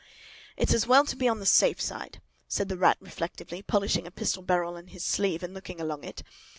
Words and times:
"It's 0.57 0.73
as 0.73 0.87
well 0.87 1.05
to 1.05 1.15
be 1.15 1.27
on 1.27 1.37
the 1.39 1.45
safe 1.45 1.79
side," 1.79 2.23
said 2.47 2.69
the 2.69 2.75
Rat 2.79 2.97
reflectively, 3.01 3.61
polishing 3.61 4.07
a 4.07 4.09
pistol 4.09 4.41
barrel 4.41 4.73
on 4.75 4.87
his 4.87 5.03
sleeve 5.05 5.43
and 5.43 5.53
looking 5.53 5.79
along 5.79 6.03
it. 6.05 6.23